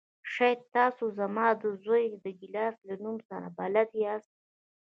شاید 0.33 0.59
تاسو 0.75 1.05
زما 1.19 1.47
د 1.61 1.63
زوی 1.83 2.05
ډګلاس 2.23 2.75
له 2.87 2.95
نوم 3.03 3.17
سره 3.29 3.47
بلد 3.59 3.89
یاست 4.03 4.33